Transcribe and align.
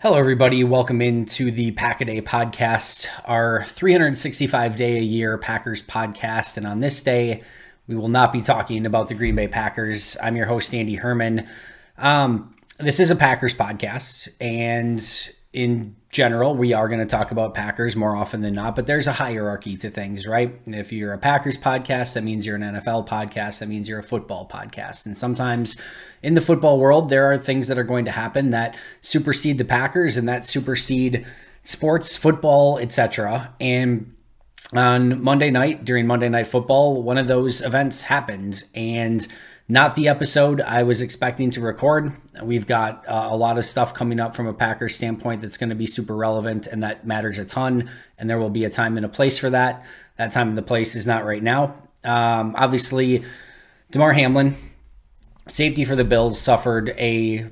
Hello, 0.00 0.16
everybody. 0.16 0.62
Welcome 0.62 1.02
into 1.02 1.50
the 1.50 1.72
Pack 1.72 2.00
a 2.00 2.04
Day 2.04 2.22
podcast, 2.22 3.08
our 3.24 3.64
365 3.64 4.76
day 4.76 4.98
a 4.98 5.02
year 5.02 5.36
Packers 5.38 5.82
podcast. 5.82 6.56
And 6.56 6.68
on 6.68 6.78
this 6.78 7.02
day, 7.02 7.42
we 7.88 7.96
will 7.96 8.06
not 8.06 8.30
be 8.32 8.40
talking 8.40 8.86
about 8.86 9.08
the 9.08 9.16
Green 9.16 9.34
Bay 9.34 9.48
Packers. 9.48 10.16
I'm 10.22 10.36
your 10.36 10.46
host, 10.46 10.72
Andy 10.72 10.94
Herman. 10.94 11.48
Um, 11.96 12.54
this 12.78 13.00
is 13.00 13.10
a 13.10 13.16
Packers 13.16 13.54
podcast, 13.54 14.28
and 14.40 15.34
in 15.58 15.96
general, 16.08 16.54
we 16.54 16.72
are 16.72 16.86
going 16.86 17.00
to 17.00 17.04
talk 17.04 17.32
about 17.32 17.52
Packers 17.52 17.96
more 17.96 18.14
often 18.14 18.42
than 18.42 18.54
not, 18.54 18.76
but 18.76 18.86
there's 18.86 19.08
a 19.08 19.12
hierarchy 19.12 19.76
to 19.78 19.90
things, 19.90 20.24
right? 20.24 20.56
If 20.66 20.92
you're 20.92 21.12
a 21.12 21.18
Packers 21.18 21.58
podcast, 21.58 22.14
that 22.14 22.22
means 22.22 22.46
you're 22.46 22.54
an 22.54 22.62
NFL 22.62 23.08
podcast, 23.08 23.58
that 23.58 23.68
means 23.68 23.88
you're 23.88 23.98
a 23.98 24.04
football 24.04 24.48
podcast. 24.48 25.04
And 25.04 25.16
sometimes 25.16 25.76
in 26.22 26.34
the 26.34 26.40
football 26.40 26.78
world, 26.78 27.10
there 27.10 27.24
are 27.32 27.36
things 27.36 27.66
that 27.66 27.76
are 27.76 27.82
going 27.82 28.04
to 28.04 28.12
happen 28.12 28.50
that 28.50 28.76
supersede 29.00 29.58
the 29.58 29.64
Packers 29.64 30.16
and 30.16 30.28
that 30.28 30.46
supersede 30.46 31.26
sports, 31.64 32.16
football, 32.16 32.78
etc. 32.78 33.52
And 33.58 34.14
on 34.72 35.20
Monday 35.20 35.50
night, 35.50 35.84
during 35.84 36.06
Monday 36.06 36.28
Night 36.28 36.46
Football, 36.46 37.02
one 37.02 37.18
of 37.18 37.26
those 37.26 37.62
events 37.62 38.04
happened. 38.04 38.62
And 38.76 39.26
not 39.68 39.94
the 39.94 40.08
episode 40.08 40.62
I 40.62 40.82
was 40.82 41.02
expecting 41.02 41.50
to 41.50 41.60
record. 41.60 42.12
We've 42.42 42.66
got 42.66 43.06
uh, 43.06 43.28
a 43.30 43.36
lot 43.36 43.58
of 43.58 43.66
stuff 43.66 43.92
coming 43.92 44.18
up 44.18 44.34
from 44.34 44.46
a 44.46 44.54
Packers 44.54 44.94
standpoint 44.94 45.42
that's 45.42 45.58
going 45.58 45.68
to 45.68 45.76
be 45.76 45.86
super 45.86 46.16
relevant 46.16 46.66
and 46.66 46.82
that 46.82 47.06
matters 47.06 47.38
a 47.38 47.44
ton. 47.44 47.90
And 48.16 48.30
there 48.30 48.38
will 48.38 48.48
be 48.48 48.64
a 48.64 48.70
time 48.70 48.96
and 48.96 49.04
a 49.04 49.10
place 49.10 49.38
for 49.38 49.50
that. 49.50 49.84
That 50.16 50.32
time 50.32 50.48
and 50.48 50.58
the 50.58 50.62
place 50.62 50.94
is 50.94 51.06
not 51.06 51.26
right 51.26 51.42
now. 51.42 51.74
Um, 52.02 52.54
obviously, 52.56 53.24
Damar 53.90 54.14
Hamlin, 54.14 54.56
safety 55.48 55.84
for 55.84 55.96
the 55.96 56.04
Bills, 56.04 56.40
suffered 56.40 56.94
a, 56.96 57.50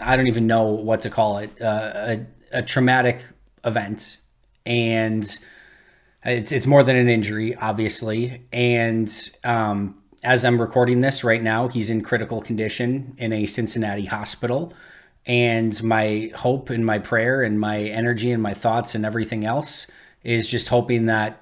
I 0.00 0.16
don't 0.16 0.26
even 0.26 0.48
know 0.48 0.64
what 0.64 1.02
to 1.02 1.10
call 1.10 1.38
it, 1.38 1.50
uh, 1.62 2.16
a, 2.52 2.58
a 2.58 2.62
traumatic 2.62 3.22
event. 3.64 4.16
And 4.66 5.24
it's, 6.24 6.50
it's 6.50 6.66
more 6.66 6.82
than 6.82 6.96
an 6.96 7.08
injury, 7.08 7.54
obviously. 7.54 8.42
And, 8.52 9.30
um, 9.44 10.01
as 10.24 10.44
I'm 10.44 10.60
recording 10.60 11.00
this 11.00 11.24
right 11.24 11.42
now, 11.42 11.68
he's 11.68 11.90
in 11.90 12.02
critical 12.02 12.40
condition 12.40 13.14
in 13.18 13.32
a 13.32 13.46
Cincinnati 13.46 14.04
hospital. 14.04 14.72
And 15.26 15.80
my 15.82 16.30
hope 16.34 16.70
and 16.70 16.84
my 16.84 16.98
prayer 16.98 17.42
and 17.42 17.58
my 17.58 17.80
energy 17.80 18.32
and 18.32 18.42
my 18.42 18.54
thoughts 18.54 18.94
and 18.94 19.04
everything 19.04 19.44
else 19.44 19.86
is 20.22 20.48
just 20.48 20.68
hoping 20.68 21.06
that 21.06 21.40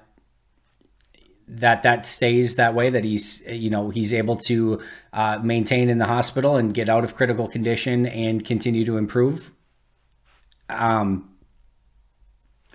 that 1.47 1.83
that 1.83 2.05
stays 2.05 2.55
that 2.55 2.73
way 2.73 2.89
that 2.89 3.03
he's 3.03 3.45
you 3.45 3.69
know 3.69 3.89
he's 3.89 4.13
able 4.13 4.37
to 4.37 4.79
uh, 5.11 5.37
maintain 5.43 5.89
in 5.89 5.97
the 5.97 6.05
hospital 6.05 6.55
and 6.55 6.73
get 6.73 6.87
out 6.87 7.03
of 7.03 7.15
critical 7.15 7.47
condition 7.47 8.05
and 8.05 8.45
continue 8.45 8.85
to 8.85 8.95
improve 8.95 9.51
um 10.69 11.29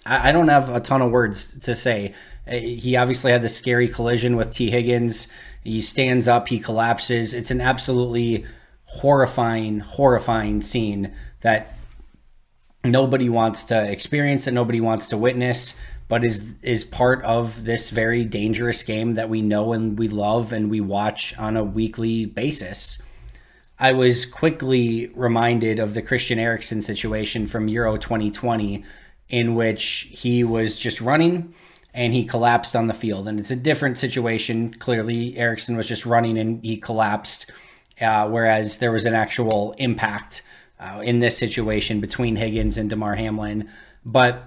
I, 0.04 0.28
I 0.28 0.32
don't 0.32 0.48
have 0.48 0.68
a 0.68 0.80
ton 0.80 1.00
of 1.00 1.10
words 1.10 1.58
to 1.60 1.74
say 1.74 2.12
he 2.48 2.96
obviously 2.96 3.32
had 3.32 3.42
this 3.42 3.56
scary 3.56 3.88
collision 3.88 4.36
with 4.36 4.50
Tee 4.50 4.70
Higgins 4.70 5.28
he 5.66 5.80
stands 5.80 6.28
up, 6.28 6.46
he 6.46 6.60
collapses. 6.60 7.34
It's 7.34 7.50
an 7.50 7.60
absolutely 7.60 8.46
horrifying, 8.84 9.80
horrifying 9.80 10.62
scene 10.62 11.12
that 11.40 11.76
nobody 12.84 13.28
wants 13.28 13.64
to 13.66 13.90
experience, 13.90 14.44
that 14.44 14.52
nobody 14.52 14.80
wants 14.80 15.08
to 15.08 15.16
witness, 15.16 15.74
but 16.06 16.24
is 16.24 16.54
is 16.62 16.84
part 16.84 17.20
of 17.24 17.64
this 17.64 17.90
very 17.90 18.24
dangerous 18.24 18.84
game 18.84 19.14
that 19.14 19.28
we 19.28 19.42
know 19.42 19.72
and 19.72 19.98
we 19.98 20.06
love 20.06 20.52
and 20.52 20.70
we 20.70 20.80
watch 20.80 21.36
on 21.36 21.56
a 21.56 21.64
weekly 21.64 22.26
basis. 22.26 23.02
I 23.76 23.92
was 23.92 24.24
quickly 24.24 25.08
reminded 25.16 25.80
of 25.80 25.94
the 25.94 26.00
Christian 26.00 26.38
Eriksen 26.38 26.80
situation 26.80 27.48
from 27.48 27.66
Euro 27.66 27.96
2020, 27.96 28.84
in 29.30 29.56
which 29.56 30.08
he 30.12 30.44
was 30.44 30.76
just 30.76 31.00
running 31.00 31.52
and 31.96 32.12
he 32.12 32.26
collapsed 32.26 32.76
on 32.76 32.88
the 32.88 32.94
field. 32.94 33.26
And 33.26 33.40
it's 33.40 33.50
a 33.50 33.56
different 33.56 33.96
situation. 33.96 34.74
Clearly, 34.74 35.36
Eriksen 35.36 35.78
was 35.78 35.88
just 35.88 36.04
running 36.04 36.36
and 36.36 36.62
he 36.62 36.76
collapsed, 36.76 37.50
uh, 38.02 38.28
whereas 38.28 38.76
there 38.76 38.92
was 38.92 39.06
an 39.06 39.14
actual 39.14 39.74
impact 39.78 40.42
uh, 40.78 41.00
in 41.02 41.20
this 41.20 41.38
situation 41.38 42.00
between 42.00 42.36
Higgins 42.36 42.76
and 42.76 42.90
Damar 42.90 43.14
Hamlin. 43.14 43.70
But 44.04 44.42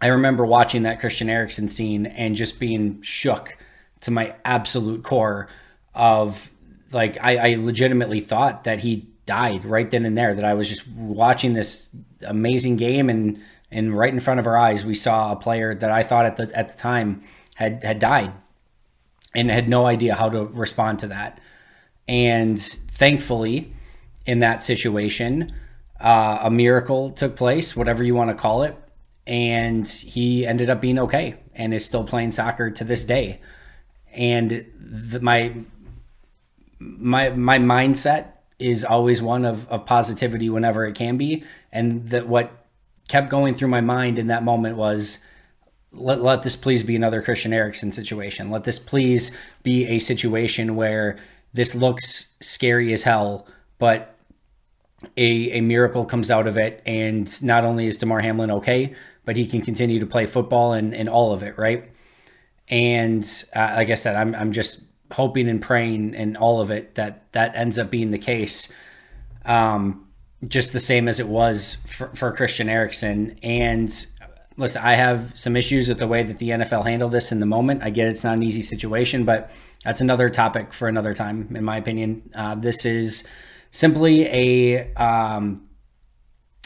I 0.00 0.08
remember 0.08 0.46
watching 0.46 0.84
that 0.84 0.98
Christian 0.98 1.28
Eriksen 1.28 1.68
scene 1.68 2.06
and 2.06 2.34
just 2.34 2.58
being 2.58 3.02
shook 3.02 3.58
to 4.00 4.10
my 4.10 4.34
absolute 4.42 5.04
core 5.04 5.48
of 5.94 6.50
like 6.90 7.18
I, 7.22 7.52
I 7.52 7.54
legitimately 7.56 8.20
thought 8.20 8.64
that 8.64 8.80
he 8.80 9.08
died 9.26 9.66
right 9.66 9.90
then 9.90 10.06
and 10.06 10.16
there. 10.16 10.34
That 10.34 10.44
I 10.46 10.54
was 10.54 10.70
just 10.70 10.88
watching 10.88 11.52
this 11.52 11.90
amazing 12.26 12.76
game 12.76 13.10
and 13.10 13.42
and 13.70 13.96
right 13.96 14.12
in 14.12 14.20
front 14.20 14.40
of 14.40 14.46
our 14.46 14.56
eyes, 14.56 14.84
we 14.84 14.94
saw 14.94 15.32
a 15.32 15.36
player 15.36 15.74
that 15.74 15.90
I 15.90 16.02
thought 16.02 16.24
at 16.24 16.36
the 16.36 16.50
at 16.54 16.68
the 16.68 16.76
time 16.76 17.22
had 17.56 17.82
had 17.82 17.98
died, 17.98 18.32
and 19.34 19.50
had 19.50 19.68
no 19.68 19.86
idea 19.86 20.14
how 20.14 20.28
to 20.28 20.44
respond 20.46 20.98
to 21.00 21.08
that. 21.08 21.40
And 22.08 22.60
thankfully, 22.60 23.72
in 24.24 24.38
that 24.40 24.62
situation, 24.62 25.52
uh, 26.00 26.38
a 26.42 26.50
miracle 26.50 27.10
took 27.10 27.36
place, 27.36 27.76
whatever 27.76 28.04
you 28.04 28.14
want 28.14 28.30
to 28.30 28.36
call 28.36 28.62
it, 28.62 28.76
and 29.26 29.88
he 29.88 30.46
ended 30.46 30.70
up 30.70 30.80
being 30.80 30.98
okay 30.98 31.36
and 31.54 31.74
is 31.74 31.84
still 31.84 32.04
playing 32.04 32.30
soccer 32.30 32.70
to 32.70 32.84
this 32.84 33.04
day. 33.04 33.40
And 34.12 34.66
the, 34.78 35.20
my 35.20 35.52
my 36.78 37.30
my 37.30 37.58
mindset 37.58 38.28
is 38.58 38.84
always 38.84 39.20
one 39.20 39.44
of, 39.44 39.68
of 39.68 39.84
positivity 39.84 40.48
whenever 40.48 40.86
it 40.86 40.94
can 40.94 41.16
be, 41.16 41.44
and 41.72 42.08
that 42.08 42.28
what 42.28 42.65
kept 43.08 43.30
going 43.30 43.54
through 43.54 43.68
my 43.68 43.80
mind 43.80 44.18
in 44.18 44.28
that 44.28 44.42
moment 44.42 44.76
was 44.76 45.18
let, 45.92 46.22
let 46.22 46.42
this 46.42 46.56
please 46.56 46.82
be 46.82 46.96
another 46.96 47.22
Christian 47.22 47.52
Eriksen 47.52 47.92
situation. 47.92 48.50
Let 48.50 48.64
this 48.64 48.78
please 48.78 49.36
be 49.62 49.86
a 49.86 49.98
situation 49.98 50.76
where 50.76 51.18
this 51.52 51.74
looks 51.74 52.34
scary 52.40 52.92
as 52.92 53.04
hell, 53.04 53.46
but 53.78 54.14
a, 55.16 55.52
a 55.52 55.60
miracle 55.60 56.04
comes 56.04 56.30
out 56.30 56.46
of 56.46 56.58
it. 56.58 56.82
And 56.86 57.42
not 57.42 57.64
only 57.64 57.86
is 57.86 57.98
Damar 57.98 58.20
Hamlin 58.20 58.50
okay, 58.50 58.94
but 59.24 59.36
he 59.36 59.46
can 59.46 59.62
continue 59.62 60.00
to 60.00 60.06
play 60.06 60.26
football 60.26 60.72
and, 60.72 60.94
and 60.94 61.08
all 61.08 61.32
of 61.32 61.42
it, 61.42 61.56
right? 61.58 61.90
And 62.68 63.24
uh, 63.54 63.74
like 63.76 63.90
I 63.90 63.94
said, 63.94 64.16
I'm, 64.16 64.34
I'm 64.34 64.52
just 64.52 64.80
hoping 65.12 65.48
and 65.48 65.62
praying 65.62 66.14
and 66.14 66.36
all 66.36 66.60
of 66.60 66.70
it 66.70 66.96
that 66.96 67.30
that 67.32 67.54
ends 67.54 67.78
up 67.78 67.90
being 67.90 68.10
the 68.10 68.18
case. 68.18 68.72
Um, 69.44 70.05
just 70.46 70.72
the 70.72 70.80
same 70.80 71.08
as 71.08 71.20
it 71.20 71.28
was 71.28 71.76
for, 71.86 72.08
for 72.08 72.32
Christian 72.32 72.68
Eriksen. 72.68 73.38
And 73.42 73.90
listen, 74.56 74.82
I 74.82 74.94
have 74.94 75.36
some 75.38 75.56
issues 75.56 75.88
with 75.88 75.98
the 75.98 76.06
way 76.06 76.22
that 76.22 76.38
the 76.38 76.50
NFL 76.50 76.86
handled 76.86 77.12
this 77.12 77.32
in 77.32 77.40
the 77.40 77.46
moment. 77.46 77.82
I 77.82 77.90
get 77.90 78.08
it's 78.08 78.24
not 78.24 78.34
an 78.34 78.42
easy 78.42 78.62
situation, 78.62 79.24
but 79.24 79.50
that's 79.84 80.00
another 80.00 80.28
topic 80.28 80.72
for 80.72 80.88
another 80.88 81.14
time, 81.14 81.54
in 81.54 81.64
my 81.64 81.76
opinion. 81.76 82.30
Uh, 82.34 82.54
this 82.54 82.84
is 82.84 83.26
simply 83.70 84.26
a 84.26 84.92
um, 84.94 85.66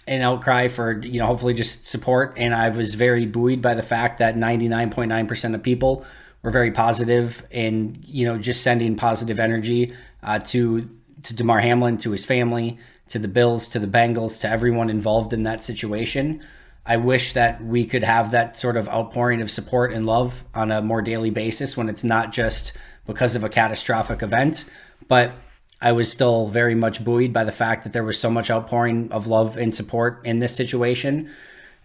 an 0.06 0.22
outcry 0.22 0.68
for 0.68 1.00
you 1.00 1.20
know 1.20 1.26
hopefully 1.26 1.54
just 1.54 1.86
support. 1.86 2.34
And 2.36 2.54
I 2.54 2.68
was 2.70 2.94
very 2.94 3.26
buoyed 3.26 3.62
by 3.62 3.74
the 3.74 3.82
fact 3.82 4.18
that 4.18 4.36
99.9% 4.36 5.54
of 5.54 5.62
people 5.62 6.04
were 6.42 6.50
very 6.50 6.70
positive 6.70 7.46
and 7.50 8.02
you 8.06 8.26
know 8.26 8.38
just 8.38 8.62
sending 8.62 8.96
positive 8.96 9.38
energy 9.38 9.94
uh, 10.22 10.38
to 10.38 10.88
to 11.22 11.34
Damar 11.34 11.60
Hamlin, 11.60 11.98
to 11.98 12.12
his 12.12 12.24
family, 12.24 12.78
to 13.10 13.18
the 13.18 13.28
Bills, 13.28 13.68
to 13.68 13.78
the 13.78 13.86
Bengals, 13.86 14.40
to 14.40 14.48
everyone 14.48 14.90
involved 14.90 15.32
in 15.32 15.42
that 15.44 15.62
situation. 15.62 16.42
I 16.86 16.96
wish 16.96 17.34
that 17.34 17.62
we 17.62 17.84
could 17.84 18.02
have 18.02 18.30
that 18.30 18.56
sort 18.56 18.76
of 18.76 18.88
outpouring 18.88 19.42
of 19.42 19.50
support 19.50 19.92
and 19.92 20.06
love 20.06 20.44
on 20.54 20.70
a 20.70 20.80
more 20.80 21.02
daily 21.02 21.30
basis 21.30 21.76
when 21.76 21.88
it's 21.88 22.02
not 22.02 22.32
just 22.32 22.72
because 23.06 23.36
of 23.36 23.44
a 23.44 23.48
catastrophic 23.48 24.22
event. 24.22 24.64
But 25.06 25.32
I 25.80 25.92
was 25.92 26.10
still 26.10 26.46
very 26.46 26.74
much 26.74 27.04
buoyed 27.04 27.32
by 27.32 27.44
the 27.44 27.52
fact 27.52 27.84
that 27.84 27.92
there 27.92 28.04
was 28.04 28.18
so 28.18 28.30
much 28.30 28.50
outpouring 28.50 29.12
of 29.12 29.26
love 29.26 29.56
and 29.56 29.74
support 29.74 30.24
in 30.24 30.38
this 30.38 30.54
situation. 30.54 31.30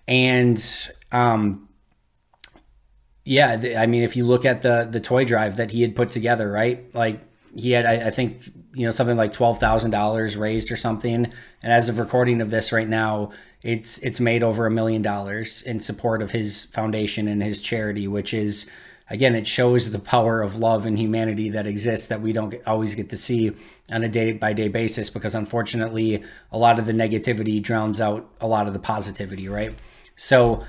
And 0.08 0.64
um, 1.12 1.70
yeah, 3.24 3.76
I 3.78 3.86
mean, 3.86 4.04
if 4.04 4.16
you 4.16 4.26
look 4.26 4.46
at 4.46 4.62
the 4.62 4.88
the 4.90 5.00
toy 5.00 5.26
drive 5.26 5.58
that 5.58 5.72
he 5.72 5.82
had 5.82 5.96
put 5.96 6.12
together, 6.12 6.52
right? 6.52 6.94
Like 6.94 7.22
he 7.56 7.72
had, 7.72 7.86
I, 7.86 8.08
I 8.08 8.10
think, 8.12 8.44
you 8.76 8.86
know, 8.86 8.92
something 8.92 9.18
like 9.18 9.32
twelve 9.32 9.60
thousand 9.60 9.92
dollars 9.92 10.38
raised 10.38 10.72
or 10.72 10.76
something. 10.76 11.32
And 11.64 11.74
as 11.74 11.90
of 11.90 11.98
recording 11.98 12.42
of 12.42 12.52
this 12.52 12.72
right 12.72 12.88
now, 12.88 13.32
it's 13.64 13.98
it's 14.00 14.20
made 14.20 14.44
over 14.44 14.66
a 14.68 14.72
million 14.72 15.02
dollars 15.02 15.62
in 15.62 15.80
support 15.80 16.22
of 16.22 16.32
his 16.32 16.66
foundation 16.66 17.28
and 17.28 17.42
his 17.42 17.62
charity, 17.62 18.08
which 18.08 18.34
is 18.34 18.70
again, 19.10 19.36
it 19.36 19.48
shows 19.48 19.92
the 19.92 20.00
power 20.00 20.42
of 20.42 20.58
love 20.58 20.86
and 20.86 20.98
humanity 20.98 21.50
that 21.52 21.68
exists 21.68 22.08
that 22.08 22.22
we 22.22 22.34
don't 22.34 22.50
get, 22.50 22.68
always 22.68 22.96
get 22.96 23.10
to 23.10 23.18
see 23.18 23.52
on 23.92 24.04
a 24.04 24.10
day 24.10 24.34
by 24.34 24.54
day 24.54 24.68
basis 24.68 25.10
because 25.10 25.36
unfortunately, 25.36 26.24
a 26.52 26.58
lot 26.58 26.80
of 26.80 26.86
the 26.86 26.94
negativity 26.94 27.62
drowns 27.62 28.02
out 28.02 28.30
a 28.42 28.48
lot 28.48 28.68
of 28.68 28.74
the 28.74 28.80
positivity, 28.80 29.48
right? 29.48 29.74
So 30.16 30.64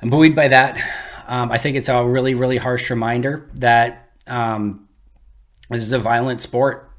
I'm 0.00 0.10
buoyed 0.10 0.34
by 0.34 0.48
that. 0.48 0.78
Um, 1.26 1.52
I 1.52 1.58
think 1.58 1.76
it's 1.76 1.88
a 1.88 2.04
really, 2.04 2.34
really 2.34 2.56
harsh 2.56 2.90
reminder 2.90 3.48
that 3.54 4.10
um, 4.26 4.88
this 5.70 5.82
is 5.82 5.92
a 5.92 5.98
violent 5.98 6.42
sport 6.42 6.91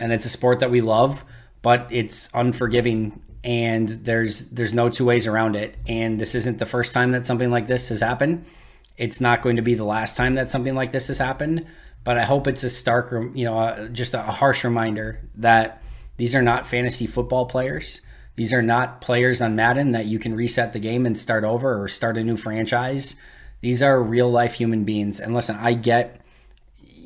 and 0.00 0.12
it's 0.12 0.24
a 0.24 0.28
sport 0.28 0.60
that 0.60 0.70
we 0.70 0.80
love, 0.80 1.24
but 1.62 1.86
it's 1.90 2.28
unforgiving 2.34 3.22
and 3.44 3.88
there's 3.88 4.50
there's 4.50 4.74
no 4.74 4.88
two 4.88 5.04
ways 5.04 5.26
around 5.26 5.56
it. 5.56 5.76
And 5.86 6.18
this 6.20 6.34
isn't 6.34 6.58
the 6.58 6.66
first 6.66 6.92
time 6.92 7.12
that 7.12 7.26
something 7.26 7.50
like 7.50 7.66
this 7.66 7.88
has 7.88 8.00
happened. 8.00 8.44
It's 8.96 9.20
not 9.20 9.42
going 9.42 9.56
to 9.56 9.62
be 9.62 9.74
the 9.74 9.84
last 9.84 10.16
time 10.16 10.34
that 10.34 10.50
something 10.50 10.74
like 10.74 10.92
this 10.92 11.08
has 11.08 11.18
happened. 11.18 11.66
But 12.04 12.18
I 12.18 12.24
hope 12.24 12.46
it's 12.46 12.64
a 12.64 12.70
stark, 12.70 13.12
you 13.34 13.44
know, 13.44 13.58
uh, 13.58 13.88
just 13.88 14.14
a 14.14 14.22
harsh 14.22 14.64
reminder 14.64 15.20
that 15.36 15.82
these 16.16 16.34
are 16.34 16.42
not 16.42 16.66
fantasy 16.66 17.06
football 17.06 17.46
players. 17.46 18.00
These 18.36 18.52
are 18.52 18.62
not 18.62 19.00
players 19.00 19.42
on 19.42 19.56
Madden 19.56 19.92
that 19.92 20.06
you 20.06 20.18
can 20.18 20.34
reset 20.34 20.72
the 20.72 20.78
game 20.78 21.06
and 21.06 21.18
start 21.18 21.44
over 21.44 21.82
or 21.82 21.88
start 21.88 22.16
a 22.16 22.24
new 22.24 22.36
franchise. 22.36 23.16
These 23.60 23.82
are 23.82 24.00
real 24.00 24.30
life 24.30 24.54
human 24.54 24.84
beings. 24.84 25.18
And 25.20 25.34
listen, 25.34 25.56
I 25.56 25.74
get 25.74 26.20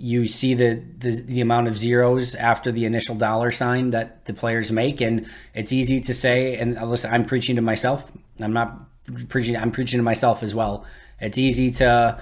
you 0.02 0.26
see 0.26 0.54
the, 0.54 0.82
the, 0.98 1.12
the 1.12 1.40
amount 1.40 1.68
of 1.68 1.78
zeros 1.78 2.34
after 2.34 2.72
the 2.72 2.84
initial 2.86 3.14
dollar 3.14 3.52
sign 3.52 3.90
that 3.90 4.24
the 4.24 4.34
players 4.34 4.72
make, 4.72 5.00
and 5.00 5.26
it's 5.54 5.72
easy 5.72 6.00
to 6.00 6.12
say. 6.12 6.56
And 6.56 6.74
listen, 6.90 7.14
I'm 7.14 7.24
preaching 7.24 7.54
to 7.54 7.62
myself. 7.62 8.10
I'm 8.40 8.52
not 8.52 8.82
preaching. 9.28 9.56
I'm 9.56 9.70
preaching 9.70 9.98
to 9.98 10.02
myself 10.02 10.42
as 10.42 10.56
well. 10.56 10.84
It's 11.20 11.38
easy 11.38 11.70
to, 11.72 12.20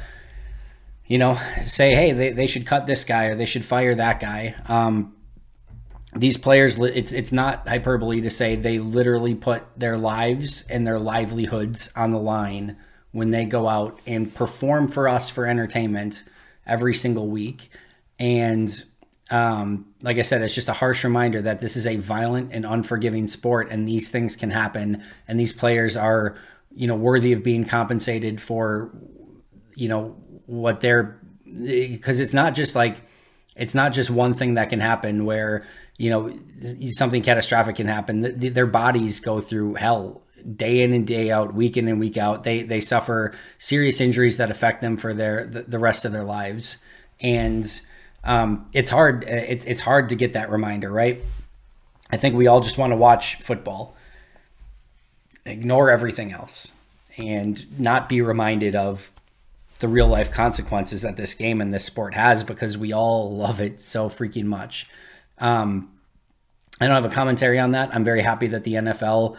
you 1.07 1.17
know, 1.17 1.41
say, 1.63 1.95
hey, 1.95 2.13
they, 2.13 2.33
they 2.33 2.47
should 2.47 2.67
cut 2.67 2.87
this 2.87 3.05
guy 3.05 3.27
or 3.27 3.35
they 3.35 3.47
should 3.47 3.65
fire 3.65 3.95
that 3.95 4.21
guy. 4.21 4.55
Um, 4.69 5.17
these 6.15 6.37
players, 6.37 6.79
it's 6.79 7.13
it's 7.13 7.33
not 7.33 7.67
hyperbole 7.67 8.21
to 8.21 8.31
say 8.31 8.57
they 8.57 8.79
literally 8.79 9.35
put 9.35 9.63
their 9.79 9.97
lives 9.97 10.65
and 10.69 10.87
their 10.87 10.99
livelihoods 10.99 11.89
on 11.97 12.11
the 12.11 12.19
line 12.19 12.77
when 13.13 13.31
they 13.31 13.47
go 13.47 13.69
out 13.69 13.99
and 14.07 14.35
perform 14.35 14.87
for 14.87 15.09
us 15.09 15.31
for 15.31 15.47
entertainment 15.47 16.25
every 16.71 16.95
single 16.95 17.29
week. 17.29 17.69
And 18.19 18.71
um, 19.31 19.87
like 20.03 20.17
I 20.19 20.23
said, 20.23 20.41
it's 20.41 20.55
just 20.55 20.69
a 20.69 20.73
harsh 20.73 21.05
reminder 21.05 21.43
that 21.43 21.61
this 21.61 21.77
is 21.77 21.87
a 21.87 21.97
violent 21.97 22.53
and 22.53 22.65
unforgiving 22.65 23.27
sport, 23.27 23.71
and 23.71 23.87
these 23.87 24.09
things 24.09 24.37
can 24.37 24.51
happen. 24.51 25.05
And 25.29 25.39
these 25.39 25.53
players 25.53 25.97
are, 25.97 26.37
you 26.75 26.87
know, 26.87 26.97
worthy 26.97 27.33
of 27.33 27.43
being 27.43 27.65
compensated 27.65 28.41
for, 28.41 28.91
you 29.75 29.89
know, 29.89 30.17
what 30.47 30.81
they're 30.81 31.21
because 31.45 32.21
it's 32.21 32.35
not 32.35 32.55
just 32.55 32.75
like 32.75 33.03
it's 33.57 33.75
not 33.75 33.93
just 33.93 34.11
one 34.11 34.35
thing 34.35 34.55
that 34.55 34.71
can 34.71 34.81
happen 34.81 35.25
where 35.25 35.65
you 35.97 36.11
know 36.11 36.37
something 36.91 37.23
catastrophic 37.23 37.77
can 37.77 37.87
happen. 37.87 38.39
Their 38.39 38.67
bodies 38.67 39.21
go 39.21 39.41
through 39.41 39.75
hell 39.75 40.23
day 40.57 40.83
in 40.83 40.93
and 40.93 41.07
day 41.07 41.31
out, 41.31 41.55
week 41.55 41.77
in 41.77 41.89
and 41.89 42.01
week 42.01 42.17
out. 42.17 42.45
They 42.45 42.63
they 42.63 42.81
suffer 42.81 43.35
serious 43.59 44.01
injuries 44.01 44.37
that 44.39 44.51
affect 44.51 44.81
them 44.81 44.97
for 44.97 45.15
their 45.15 45.47
the, 45.47 45.63
the 45.63 45.79
rest 45.79 46.05
of 46.05 46.13
their 46.13 46.25
lives, 46.25 46.79
and 47.21 47.81
um, 48.25 48.69
it's 48.75 48.91
hard. 48.91 49.25
It's 49.25 49.65
it's 49.65 49.81
hard 49.81 50.09
to 50.11 50.15
get 50.15 50.33
that 50.35 50.51
reminder, 50.51 50.91
right? 50.91 51.23
I 52.11 52.17
think 52.17 52.35
we 52.35 52.47
all 52.47 52.61
just 52.61 52.79
want 52.79 52.93
to 52.93 52.97
watch 52.97 53.37
football, 53.37 53.95
ignore 55.45 55.91
everything 55.91 56.33
else, 56.33 56.73
and 57.17 57.79
not 57.79 58.09
be 58.09 58.21
reminded 58.21 58.75
of 58.75 59.13
the 59.81 59.89
real 59.89 60.09
life 60.09 60.31
consequences 60.31 61.03
that 61.03 61.17
this 61.17 61.35
game 61.35 61.61
and 61.61 61.73
this 61.73 61.85
sport 61.85 62.15
has 62.15 62.45
because 62.45 62.77
we 62.77 62.93
all 62.93 63.35
love 63.35 63.61
it 63.61 63.81
so 63.81 64.09
freaking 64.09 64.45
much. 64.45 64.87
Um, 65.39 65.91
I 66.81 66.87
don't 66.87 67.03
have 67.03 67.11
a 67.11 67.15
commentary 67.15 67.59
on 67.59 67.73
that. 67.73 67.95
I'm 67.95 68.05
very 68.05 68.23
happy 68.23 68.47
that 68.49 68.65
the 68.65 68.75
NFL 68.75 69.37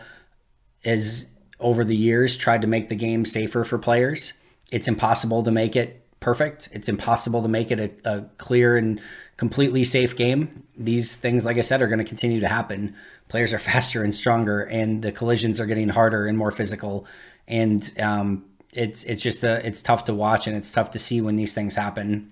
is 0.84 1.28
over 1.60 1.86
the 1.86 1.96
years 1.96 2.38
tried 2.38 2.62
to 2.62 2.68
make 2.68 2.90
the 2.90 2.96
game 2.96 3.26
safer 3.26 3.64
for 3.64 3.78
players. 3.78 4.34
It's 4.72 4.88
impossible 4.88 5.44
to 5.44 5.52
make 5.52 5.76
it 5.76 6.02
perfect. 6.20 6.70
It's 6.72 6.90
impossible 6.90 7.42
to 7.42 7.48
make 7.48 7.72
it 7.72 8.02
a, 8.06 8.18
a 8.18 8.22
clear 8.38 8.78
and 8.78 9.00
completely 9.38 9.84
safe 9.84 10.16
game. 10.16 10.64
These 10.78 11.18
things, 11.18 11.46
like 11.46 11.58
I 11.58 11.62
said, 11.62 11.82
are 11.82 11.88
going 11.88 12.00
to 12.00 12.06
continue 12.06 12.40
to 12.40 12.48
happen. 12.48 12.96
Players 13.28 13.54
are 13.54 13.60
faster 13.72 14.04
and 14.04 14.14
stronger, 14.14 14.62
and 14.62 15.02
the 15.02 15.12
collisions 15.12 15.60
are 15.60 15.66
getting 15.66 15.90
harder 15.90 16.26
and 16.26 16.38
more 16.38 16.52
physical. 16.52 17.06
And 17.48 17.92
um, 18.00 18.46
it's 18.74 19.04
it's 19.04 19.22
just 19.22 19.44
a, 19.44 19.66
it's 19.66 19.82
tough 19.82 20.06
to 20.06 20.14
watch 20.14 20.48
and 20.48 20.56
it's 20.56 20.72
tough 20.72 20.92
to 20.92 21.00
see 21.00 21.22
when 21.22 21.36
these 21.36 21.54
things 21.54 21.76
happen. 21.76 22.32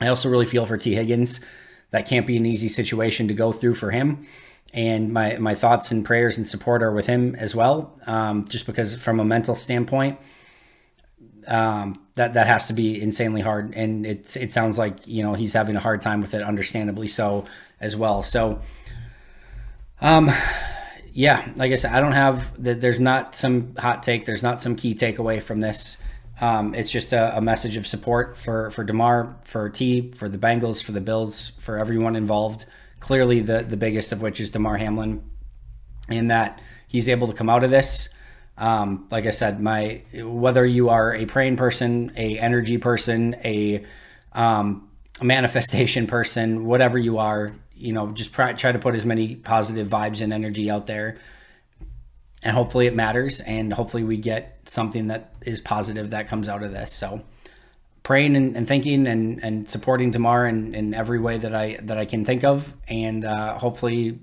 I 0.00 0.08
also 0.08 0.28
really 0.28 0.46
feel 0.46 0.66
for 0.66 0.76
Tee 0.76 0.94
Higgins. 0.94 1.40
That 1.90 2.08
can't 2.08 2.26
be 2.26 2.36
an 2.36 2.46
easy 2.46 2.68
situation 2.68 3.28
to 3.28 3.34
go 3.34 3.52
through 3.52 3.74
for 3.74 3.90
him 3.90 4.26
and 4.72 5.12
my 5.12 5.36
my 5.36 5.54
thoughts 5.54 5.90
and 5.90 6.04
prayers 6.04 6.38
and 6.38 6.46
support 6.46 6.82
are 6.82 6.92
with 6.92 7.06
him 7.06 7.34
as 7.34 7.54
well. 7.54 7.98
Um, 8.06 8.46
just 8.48 8.66
because 8.66 8.96
from 8.96 9.20
a 9.20 9.24
mental 9.24 9.54
standpoint, 9.54 10.18
um, 11.46 12.00
that 12.14 12.34
that 12.34 12.46
has 12.46 12.68
to 12.68 12.72
be 12.72 13.00
insanely 13.00 13.42
hard, 13.42 13.74
and 13.74 14.06
it's 14.06 14.36
it 14.36 14.52
sounds 14.52 14.78
like 14.78 15.06
you 15.06 15.22
know 15.22 15.34
he's 15.34 15.52
having 15.52 15.76
a 15.76 15.80
hard 15.80 16.00
time 16.00 16.20
with 16.20 16.34
it, 16.34 16.42
understandably 16.42 17.08
so 17.08 17.44
as 17.80 17.96
well. 17.96 18.22
So, 18.22 18.60
um, 20.00 20.30
yeah, 21.12 21.52
like 21.56 21.72
I 21.72 21.76
said, 21.76 21.92
I 21.92 22.00
don't 22.00 22.12
have 22.12 22.62
that. 22.62 22.80
There's 22.80 23.00
not 23.00 23.34
some 23.34 23.74
hot 23.76 24.02
take. 24.02 24.24
There's 24.24 24.42
not 24.42 24.60
some 24.60 24.76
key 24.76 24.94
takeaway 24.94 25.42
from 25.42 25.60
this. 25.60 25.98
Um, 26.40 26.74
it's 26.74 26.90
just 26.90 27.12
a, 27.12 27.36
a, 27.36 27.40
message 27.40 27.76
of 27.76 27.86
support 27.86 28.36
for 28.36 28.70
for 28.70 28.84
Damar, 28.84 29.36
for 29.44 29.68
Tee, 29.68 30.10
for 30.10 30.28
the 30.28 30.38
Bengals, 30.38 30.82
for 30.82 30.92
the 30.92 31.00
Bills, 31.00 31.50
for 31.58 31.78
everyone 31.78 32.16
involved 32.16 32.64
clearly 33.02 33.40
the 33.40 33.64
the 33.64 33.76
biggest 33.76 34.12
of 34.12 34.22
which 34.22 34.40
is 34.40 34.52
Damar 34.52 34.76
Hamlin, 34.76 35.28
in 36.08 36.28
that 36.28 36.60
he's 36.86 37.08
able 37.08 37.26
to 37.26 37.34
come 37.34 37.50
out 37.50 37.64
of 37.64 37.70
this. 37.70 38.08
Um, 38.56 39.08
like 39.10 39.26
I 39.26 39.30
said, 39.30 39.60
my 39.60 40.02
whether 40.14 40.64
you 40.64 40.88
are 40.88 41.12
a 41.12 41.26
praying 41.26 41.56
person, 41.56 42.12
a 42.16 42.38
energy 42.38 42.78
person, 42.78 43.34
a, 43.44 43.84
um, 44.32 44.88
manifestation 45.20 46.06
person, 46.06 46.64
whatever 46.64 46.96
you 46.96 47.18
are, 47.18 47.48
you 47.74 47.92
know, 47.92 48.12
just 48.12 48.32
try, 48.32 48.52
try 48.52 48.70
to 48.70 48.78
put 48.78 48.94
as 48.94 49.04
many 49.04 49.34
positive 49.34 49.88
vibes 49.88 50.22
and 50.22 50.32
energy 50.32 50.70
out 50.70 50.86
there, 50.86 51.18
and 52.44 52.54
hopefully 52.54 52.86
it 52.86 52.94
matters, 52.94 53.40
and 53.40 53.72
hopefully 53.72 54.04
we 54.04 54.16
get 54.16 54.60
something 54.66 55.08
that 55.08 55.34
is 55.42 55.60
positive 55.60 56.10
that 56.10 56.28
comes 56.28 56.48
out 56.48 56.62
of 56.62 56.70
this. 56.70 56.92
So 56.92 57.22
praying 58.02 58.36
and, 58.36 58.56
and, 58.56 58.66
thinking 58.66 59.06
and, 59.06 59.42
and 59.42 59.68
supporting 59.68 60.10
Damar 60.10 60.46
in, 60.46 60.74
in 60.74 60.94
every 60.94 61.20
way 61.20 61.38
that 61.38 61.54
I 61.54 61.78
that 61.82 61.98
I 61.98 62.04
can 62.04 62.24
think 62.24 62.44
of, 62.44 62.74
and 62.88 63.24
uh, 63.24 63.58
hopefully, 63.58 64.18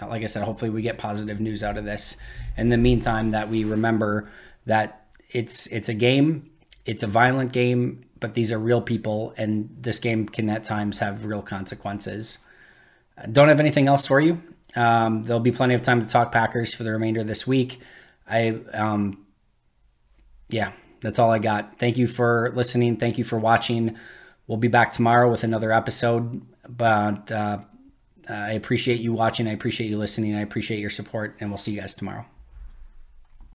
like 0.00 0.22
I 0.22 0.26
said, 0.26 0.44
hopefully 0.44 0.70
we 0.70 0.82
get 0.82 0.98
positive 0.98 1.40
news 1.40 1.62
out 1.62 1.76
of 1.76 1.84
this. 1.84 2.16
In 2.56 2.68
the 2.68 2.76
meantime, 2.76 3.30
that 3.30 3.48
we 3.48 3.64
remember 3.64 4.30
that 4.66 5.06
it's 5.30 5.66
it's 5.68 5.88
a 5.88 5.94
game, 5.94 6.50
it's 6.84 7.02
a 7.02 7.06
violent 7.06 7.52
game, 7.52 8.04
but 8.20 8.34
these 8.34 8.52
are 8.52 8.58
real 8.58 8.82
people, 8.82 9.34
and 9.36 9.76
this 9.80 9.98
game 9.98 10.28
can 10.28 10.48
at 10.48 10.64
times 10.64 10.98
have 10.98 11.24
real 11.24 11.42
consequences. 11.42 12.38
I 13.16 13.26
Don't 13.26 13.48
have 13.48 13.60
anything 13.60 13.88
else 13.88 14.06
for 14.06 14.20
you. 14.20 14.42
Um, 14.76 15.22
there'll 15.22 15.40
be 15.40 15.52
plenty 15.52 15.74
of 15.74 15.82
time 15.82 16.02
to 16.04 16.08
talk 16.08 16.30
Packers 16.30 16.74
for 16.74 16.84
the 16.84 16.92
remainder 16.92 17.20
of 17.20 17.26
this 17.26 17.46
week. 17.46 17.80
I 18.28 18.58
um, 18.74 19.26
yeah, 20.48 20.72
that's 21.00 21.18
all 21.18 21.30
I 21.30 21.38
got. 21.38 21.78
Thank 21.78 21.98
you 21.98 22.06
for 22.06 22.52
listening. 22.54 22.96
Thank 22.96 23.18
you 23.18 23.24
for 23.24 23.38
watching. 23.38 23.96
We'll 24.46 24.58
be 24.58 24.68
back 24.68 24.92
tomorrow 24.92 25.30
with 25.30 25.44
another 25.44 25.72
episode. 25.72 26.42
But 26.68 27.30
uh, 27.30 27.60
I 28.28 28.52
appreciate 28.52 29.00
you 29.00 29.12
watching. 29.12 29.46
I 29.48 29.52
appreciate 29.52 29.88
you 29.88 29.98
listening. 29.98 30.34
I 30.34 30.40
appreciate 30.40 30.80
your 30.80 30.90
support. 30.90 31.36
And 31.40 31.50
we'll 31.50 31.58
see 31.58 31.72
you 31.72 31.80
guys 31.80 31.94
tomorrow. 31.94 32.26